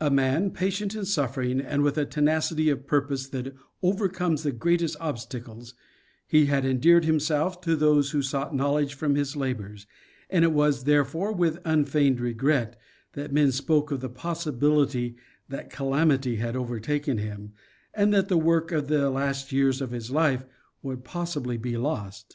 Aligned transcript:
A 0.00 0.10
man, 0.10 0.52
patient 0.52 0.94
in 0.94 1.04
suffering, 1.04 1.60
and 1.60 1.82
with 1.82 1.98
a 1.98 2.06
tenacity 2.06 2.70
of 2.70 2.86
purpose 2.86 3.28
that 3.28 3.54
over 3.82 4.08
comes 4.08 4.42
the 4.42 4.52
greatest 4.52 4.96
obstacles, 5.00 5.74
he 6.26 6.46
had 6.46 6.64
endeared 6.64 7.04
himself 7.04 7.60
to 7.60 7.76
those 7.76 8.12
who 8.12 8.22
sought 8.22 8.54
knowledge 8.56 8.94
from 8.94 9.16
his 9.16 9.36
labors, 9.36 9.86
and 10.30 10.46
it 10.46 10.52
was, 10.52 10.84
therefore, 10.84 11.34
with 11.34 11.60
unfeigned 11.66 12.20
regret 12.20 12.80
that 13.12 13.34
men 13.34 13.52
spoke 13.52 13.90
of 13.90 14.00
the 14.00 14.08
possibility 14.08 15.16
that 15.50 15.68
calamity 15.68 16.36
had 16.36 16.56
overtaken 16.56 17.18
him, 17.18 17.52
and 17.92 18.14
that 18.14 18.28
the 18.28 18.38
work 18.38 18.72
of 18.72 18.88
the 18.88 19.10
last 19.10 19.52
years 19.52 19.82
of 19.82 19.90
his 19.90 20.10
life 20.10 20.46
would 20.82 21.04
possibly 21.04 21.58
be 21.58 21.76
lost. 21.76 22.28